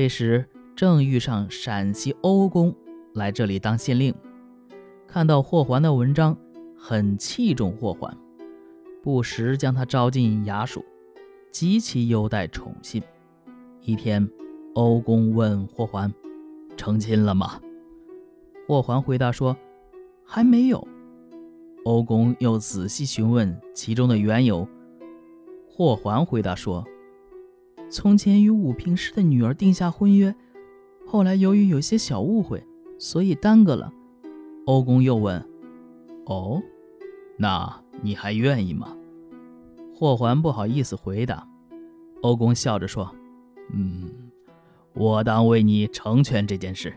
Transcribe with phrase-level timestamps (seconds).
[0.00, 2.74] 这时正遇上陕西欧公
[3.12, 4.14] 来这里当县令，
[5.06, 6.34] 看到霍桓的文章，
[6.74, 8.16] 很器重霍桓，
[9.02, 10.82] 不时将他招进衙署，
[11.52, 13.02] 极其优待宠信。
[13.82, 14.26] 一天，
[14.74, 16.10] 欧公问霍桓
[16.78, 17.60] ：“成亲了吗？”
[18.66, 19.54] 霍桓回答说
[20.24, 20.88] ：“还没有。”
[21.84, 24.66] 欧公又仔细询问其中的缘由。
[25.68, 26.82] 霍桓回答说
[27.90, 30.34] ：“从前与武平氏的女儿定下婚约，
[31.04, 32.64] 后来由于有些小误会，
[32.98, 33.92] 所以耽搁了。”
[34.66, 35.44] 欧公又问
[36.26, 36.62] ：“哦，
[37.36, 38.96] 那你还愿意吗？”
[39.92, 41.46] 霍桓不好意思回答。
[42.22, 43.12] 欧公笑着说
[43.74, 44.08] ：“嗯，
[44.94, 46.94] 我当为你成全这件事，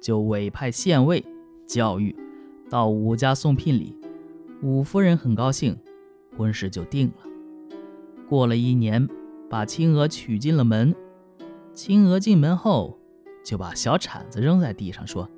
[0.00, 1.24] 就委派县尉
[1.66, 2.14] 教育
[2.70, 3.98] 到武家送聘礼。
[4.62, 5.76] 武夫人很高兴，
[6.36, 7.26] 婚事就定了。”
[8.28, 9.08] 过了一年，
[9.48, 10.94] 把青娥娶进了门。
[11.72, 12.98] 青娥进门后，
[13.44, 15.28] 就把小铲子扔在地上，说：“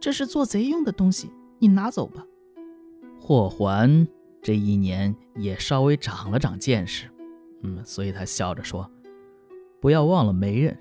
[0.00, 2.26] 这是做贼用的东西，你拿走吧。”
[3.20, 4.06] 霍桓
[4.42, 7.08] 这一年也稍微长了长见识，
[7.62, 8.90] 嗯，所以他笑着说
[9.80, 10.76] ：“不要忘了媒人。”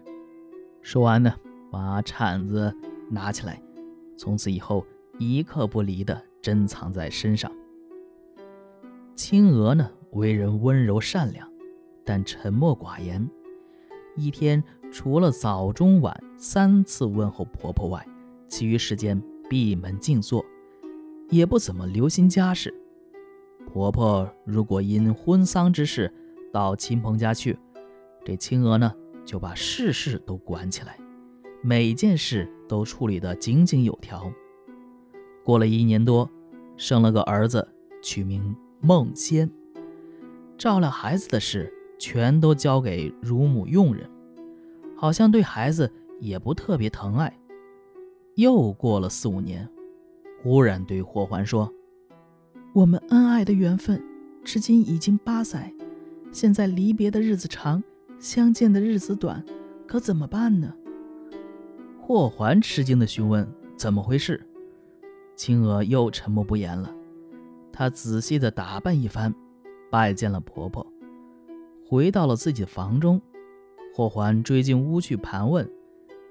[0.81, 1.33] 说完呢，
[1.71, 2.75] 把铲子
[3.09, 3.61] 拿起来，
[4.17, 4.85] 从此以后
[5.19, 7.51] 一刻不离的珍藏在身上。
[9.15, 9.89] 青娥呢？
[10.11, 11.49] 为人温柔善良，
[12.03, 13.29] 但沉默寡言。
[14.15, 18.05] 一天除了早中晚三次问候婆婆外，
[18.47, 20.45] 其余时间闭门静坐，
[21.29, 22.73] 也不怎么留心家事。
[23.65, 26.13] 婆婆如果因婚丧之事
[26.51, 27.57] 到亲朋家去，
[28.23, 28.93] 这青娥呢
[29.25, 30.99] 就把事事都管起来，
[31.63, 34.31] 每件事都处理得井井有条。
[35.43, 36.29] 过了一年多，
[36.77, 37.67] 生了个儿子，
[38.01, 39.49] 取名孟仙。
[40.55, 41.73] 照料孩子的事
[42.05, 44.09] 全都交给乳母佣人，
[44.93, 47.33] 好像对孩子也不特别疼爱。
[48.35, 49.65] 又过了四五年，
[50.41, 51.71] 忽然对霍桓说
[52.75, 54.03] ：“我们恩爱的缘分，
[54.43, 55.73] 至今已经八载，
[56.33, 57.81] 现在离别的日子长，
[58.19, 59.41] 相见的日子短，
[59.87, 60.73] 可怎么办呢？”
[62.03, 63.49] 霍桓吃惊的询问
[63.79, 64.45] ：“怎么回事？”
[65.37, 66.93] 青娥又沉默不言了。
[67.71, 69.33] 她仔细的打扮一番。
[69.89, 70.85] 拜见了婆婆，
[71.87, 73.21] 回到了自己的房中。
[73.93, 75.69] 霍桓追进屋去盘问，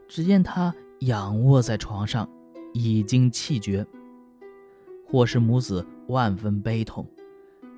[0.09, 2.29] 只见他仰卧在床上，
[2.73, 3.87] 已经气绝。
[5.07, 7.07] 霍氏母子万分悲痛，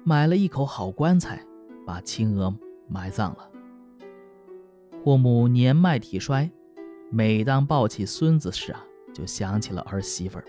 [0.03, 1.45] 买了一口好棺材，
[1.85, 2.55] 把青娥
[2.89, 3.51] 埋葬了。
[5.03, 6.51] 霍母年迈体衰，
[7.11, 10.45] 每当抱起孙子时啊，就想起了儿媳妇儿，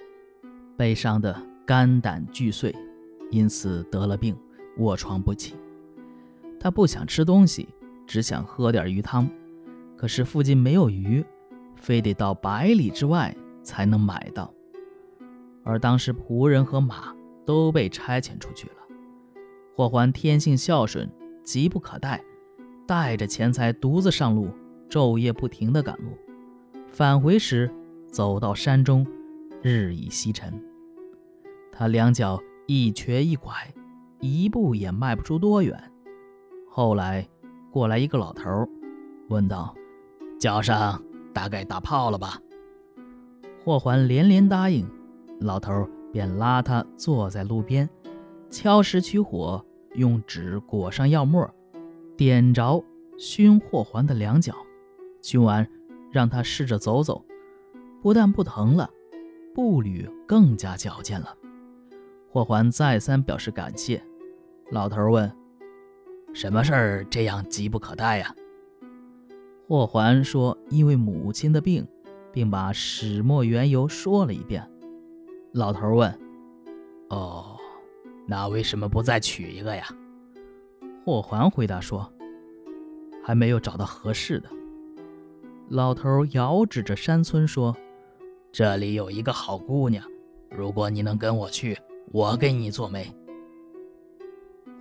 [0.78, 2.74] 悲伤的肝胆俱碎，
[3.31, 4.34] 因此得了病。
[4.78, 5.56] 卧床不起，
[6.65, 7.69] 他不想吃东西，
[8.07, 9.29] 只想喝点鱼汤。
[9.95, 11.23] 可是附近没有鱼，
[11.75, 14.51] 非得到百里之外才能买到。
[15.63, 17.15] 而当时仆人和马
[17.45, 18.77] 都被差遣出去了。
[19.75, 21.07] 霍桓天性孝顺，
[21.43, 22.19] 急不可待，
[22.87, 24.49] 带着钱财独自上路，
[24.89, 26.17] 昼夜不停地赶路。
[26.87, 27.71] 返回时，
[28.11, 29.05] 走到山中，
[29.61, 30.51] 日已西沉。
[31.71, 33.53] 他两脚一瘸一拐。
[34.19, 35.91] 一步也迈不出多远。
[36.78, 37.25] 后来，
[37.72, 38.68] 过来一个老头，
[39.30, 39.74] 问道
[40.38, 41.02] ：“脚上
[41.34, 42.38] 大概打泡了吧？”
[43.63, 44.86] 霍桓连连答应，
[45.40, 47.90] 老头便拉他坐在路边，
[48.50, 51.50] 敲石取火，用纸裹上药沫，
[52.18, 52.84] 点着
[53.18, 54.53] 熏霍桓的两脚。
[55.22, 55.66] 熏完，
[56.12, 57.24] 让他试着走走，
[58.02, 58.90] 不但不疼了，
[59.53, 61.38] 步履更加矫健了。
[62.30, 64.03] 霍桓再三表示感谢。
[64.72, 65.31] 老头问
[66.35, 68.35] ：“什么事儿这样急不可待呀？”
[69.68, 71.88] 霍桓说：“因为母亲的病，
[72.31, 74.69] 并把始末缘由说了一遍。”
[75.53, 76.19] 老头问
[77.09, 77.57] ：“哦，
[78.28, 79.88] 那为什么不再娶一个呀？”
[81.03, 82.12] 霍桓回答说
[83.24, 84.50] ：“还没有找到合适的。”
[85.69, 87.75] 老头遥指着山村说
[88.51, 90.06] ：“这里有一个好姑娘，
[90.51, 91.75] 如果你能跟我去，
[92.12, 93.12] 我给你做媒。”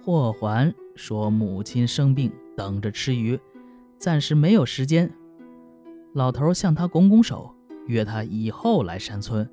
[0.05, 3.39] 霍桓说：“母亲生病，等着吃鱼，
[3.99, 5.13] 暂时没有时间。”
[6.15, 7.55] 老头向他拱拱手，
[7.87, 9.49] 约他以后来山村，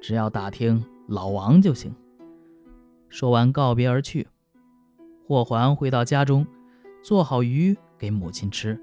[0.00, 1.94] 只要打听老王就行。
[3.08, 4.26] 说完告别而去。
[5.24, 6.46] 霍桓回到家中，
[7.02, 8.80] 做好鱼给母亲吃，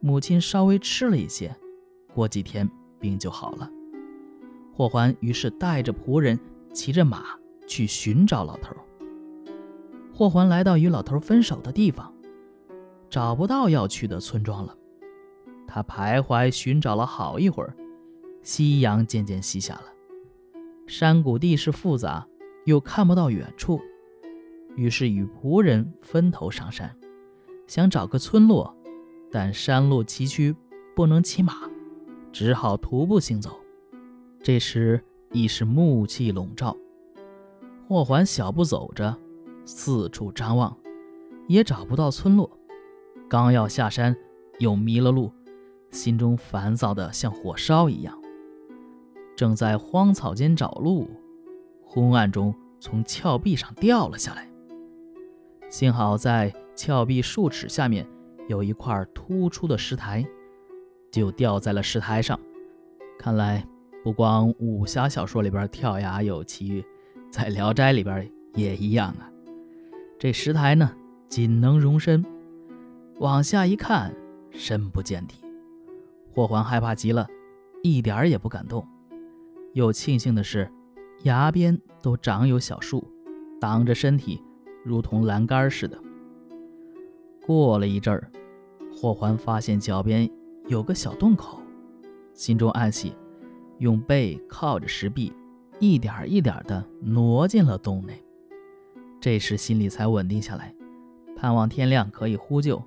[0.00, 1.54] 母亲稍微吃了一些，
[2.12, 2.68] 过几天
[2.98, 3.70] 病就好了。
[4.74, 6.38] 霍桓于是带着仆人，
[6.72, 7.24] 骑着马
[7.66, 8.74] 去寻找老头。
[10.16, 12.10] 霍桓来到与老头分手的地方，
[13.10, 14.74] 找不到要去的村庄了。
[15.66, 17.76] 他徘徊寻找了好一会儿，
[18.42, 19.82] 夕阳渐渐西下了，
[20.86, 22.26] 山谷地势复杂，
[22.64, 23.78] 又看不到远处，
[24.74, 26.96] 于是与仆人分头上山，
[27.66, 28.74] 想找个村落，
[29.30, 30.56] 但山路崎岖，
[30.94, 31.52] 不能骑马，
[32.32, 33.60] 只好徒步行走。
[34.42, 36.74] 这时已是暮气笼罩，
[37.86, 39.14] 霍桓小步走着，
[39.66, 40.74] 四处张望，
[41.48, 42.50] 也找不到村落。
[43.28, 44.16] 刚要下山，
[44.60, 45.30] 又迷了路。
[45.90, 48.20] 心中烦躁的像火烧一样，
[49.36, 51.08] 正在荒草间找路，
[51.84, 54.48] 昏暗中从峭壁上掉了下来。
[55.70, 58.06] 幸好在峭壁数尺下面
[58.48, 60.26] 有一块突出的石台，
[61.10, 62.38] 就掉在了石台上。
[63.18, 63.66] 看来
[64.04, 66.84] 不光武侠小说里边跳崖有奇遇，
[67.30, 69.30] 在《聊斋》里边也一样啊。
[70.18, 70.90] 这石台呢，
[71.28, 72.24] 仅能容身，
[73.18, 74.14] 往下一看，
[74.50, 75.36] 深不见底。
[76.32, 77.26] 霍桓害怕极了，
[77.82, 78.86] 一点儿也不敢动。
[79.74, 80.70] 又庆幸的是，
[81.24, 83.06] 崖边都长有小树，
[83.60, 84.42] 挡着身体，
[84.82, 85.98] 如同栏杆似的。
[87.44, 88.30] 过了一阵儿，
[88.90, 90.30] 霍桓发现脚边
[90.66, 91.60] 有个小洞口，
[92.32, 93.12] 心中暗喜，
[93.78, 95.30] 用背靠着石壁，
[95.78, 98.22] 一点一点地挪进了洞内。
[99.20, 100.74] 这时心里才稳定下来，
[101.36, 102.82] 盼望天亮可以呼救。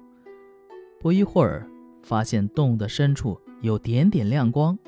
[0.99, 1.69] 不一会儿。
[2.01, 4.79] 发现洞的深处有点点亮光，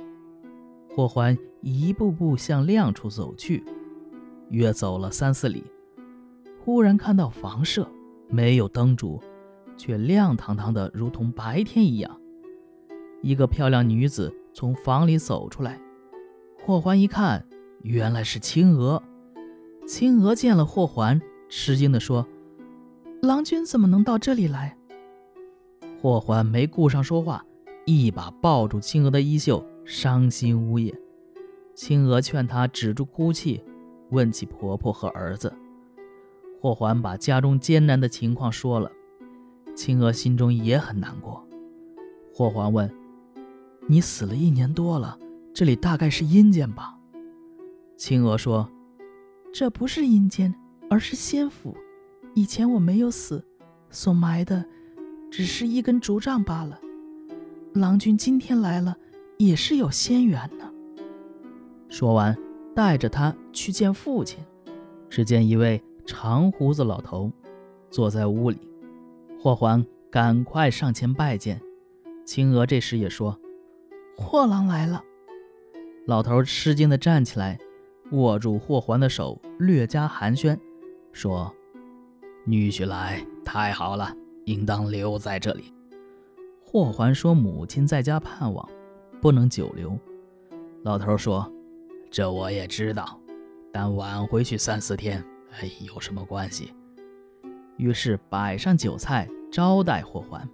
[0.90, 3.64] 霍桓一步步向亮处走去。
[4.50, 5.62] 约走了三四里，
[6.64, 7.86] 忽然看到房舍
[8.30, 9.22] 没有灯烛，
[9.76, 12.20] 却亮堂堂的，如同白天一样。
[13.22, 15.80] 一个漂亮女子从房里走出来，
[16.64, 17.46] 霍桓一看，
[17.84, 19.04] 原来是青娥。
[19.86, 21.22] 青娥见了霍桓，
[21.52, 22.26] 吃惊地说
[23.22, 24.76] ：“郎君怎么能到这里来？”
[26.02, 27.46] 霍桓没顾上说话，
[27.86, 30.98] 一把抱住青娥的衣袖，伤心呜咽。
[31.76, 33.62] 青娥劝他止住哭泣，
[34.12, 35.54] 问起婆婆和儿子。
[36.62, 38.90] 霍桓把家中艰难的情况说了，
[39.76, 41.46] 青娥心中也很难过。
[42.34, 42.90] 霍桓问
[43.88, 45.20] ：“你死了一年多了，
[45.54, 46.98] 这里大概是阴间吧？”
[47.98, 48.70] 青娥说
[49.54, 50.54] ：“这不是阴间，
[50.92, 51.74] 而是仙府。
[52.34, 53.42] 以前我没有死，
[53.90, 54.66] 所埋的……”
[55.32, 56.78] 只是一根竹杖罢了。
[57.74, 58.98] 郎君今天来了，
[59.38, 60.70] 也是有仙缘呢。
[61.88, 62.38] 说完，
[62.76, 64.44] 带着他去见父亲。
[65.10, 67.32] 只见一位长胡子老头
[67.90, 68.60] 坐在屋里，
[69.40, 71.62] 霍桓赶快上前拜见。
[72.26, 73.40] 青娥这时也说
[74.18, 75.02] ：“霍郎来了。”
[76.08, 77.58] 老头吃惊地站起来，
[78.12, 80.60] 握住霍桓的手，略加寒暄，
[81.14, 81.54] 说
[82.46, 84.16] ：“女婿来，太好了。”
[84.46, 85.72] 应当留在这里。
[86.66, 88.68] 霍桓说：“母亲在家盼望，
[89.22, 89.96] 不能久留。”
[90.82, 91.50] 老头说
[92.10, 93.20] ：“这我也知道，
[93.72, 96.74] 但晚回去三四天，哎，有什么关系？”
[97.78, 100.50] 于是摆上酒菜招待霍桓，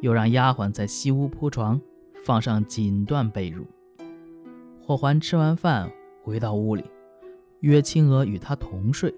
[0.00, 1.78] 又让丫鬟在西屋铺床，
[2.24, 3.62] 放上锦缎被褥。
[4.80, 5.92] 霍桓吃完饭
[6.24, 6.84] 回到屋里，
[7.60, 9.14] 约青娥与他同睡。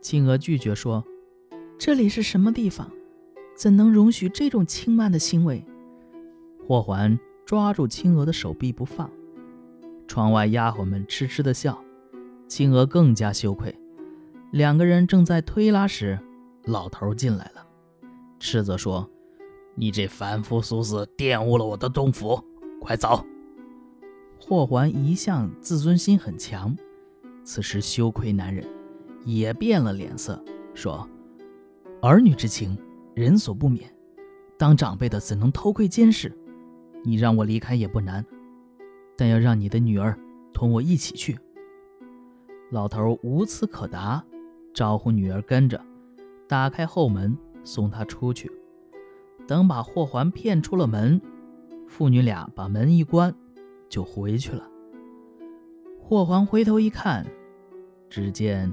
[0.00, 1.04] 青娥拒绝说
[1.78, 2.90] ：“这里是什么地方？”
[3.56, 5.64] 怎能容许这种轻慢的行为？
[6.66, 9.10] 霍桓抓住青娥的手臂不放。
[10.06, 11.82] 窗外丫鬟们痴痴的笑，
[12.46, 13.74] 青娥更加羞愧。
[14.52, 16.18] 两个人正在推拉时，
[16.64, 17.66] 老头进来了，
[18.38, 19.08] 斥责说
[19.74, 22.38] ：“你这凡夫俗子，玷污了我的洞府，
[22.78, 23.24] 快走！”
[24.38, 26.76] 霍桓一向自尊心很强，
[27.42, 28.68] 此时羞愧难忍，
[29.26, 30.42] 也变了脸色，
[30.72, 31.06] 说
[32.00, 32.74] ：“儿女之情。”
[33.14, 33.90] 人所不免，
[34.58, 36.30] 当长辈的怎能偷窥监视？
[37.02, 38.22] 你让我离开也不难，
[39.16, 40.14] 但要让你的女儿
[40.52, 41.38] 同我一起去。
[42.70, 44.22] 老头无词可答，
[44.74, 45.80] 招呼女儿跟着，
[46.46, 48.52] 打开后门送她出去。
[49.48, 51.18] 等把霍桓骗出了门，
[51.86, 53.34] 父女俩把门一关，
[53.88, 54.68] 就回去了。
[56.02, 57.24] 霍桓回头一看，
[58.10, 58.70] 只见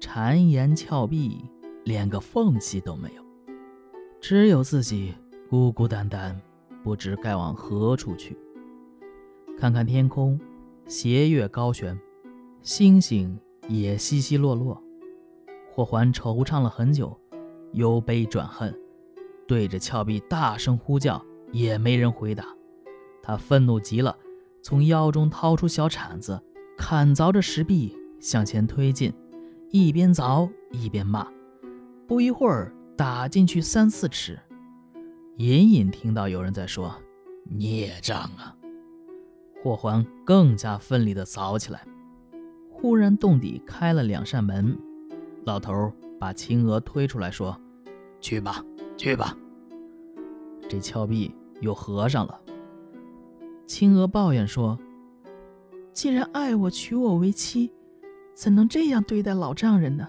[0.00, 1.44] 谗岩峭壁，
[1.84, 3.22] 连个缝隙都没有。
[4.20, 5.14] 只有自己
[5.48, 6.40] 孤孤单单，
[6.82, 8.36] 不知该往何处去。
[9.58, 10.38] 看看天空，
[10.86, 11.98] 斜月高悬，
[12.62, 13.38] 星星
[13.68, 14.82] 也稀稀落落。
[15.72, 17.18] 霍桓惆怅了很久，
[17.72, 18.74] 由悲转恨，
[19.46, 22.44] 对着峭壁大声呼叫，也没人回答。
[23.22, 24.16] 他愤怒极了，
[24.62, 26.42] 从腰中掏出小铲子，
[26.76, 29.12] 砍凿着石壁，向前推进，
[29.70, 31.26] 一边凿一边骂。
[32.06, 32.72] 不一会儿。
[32.96, 34.40] 打进去三四尺，
[35.36, 36.96] 隐隐听到有人在说
[37.44, 38.56] ：“孽障啊！
[39.62, 41.86] 霍桓更加奋力地凿起来。
[42.70, 44.78] 忽然洞底开了两扇门，
[45.44, 47.54] 老头把青娥推出来说
[48.18, 48.64] ：“去吧，
[48.96, 49.36] 去吧。”
[50.70, 52.40] 这峭壁又合上了。
[53.66, 54.78] 青娥抱怨说
[55.92, 57.70] ：“既然爱我，娶我为妻，
[58.36, 60.06] 怎能这样对待老丈人呢？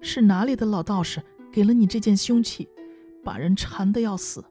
[0.00, 2.68] 是哪里的老道士给了你这件凶器，
[3.24, 4.44] 把人缠得要死？”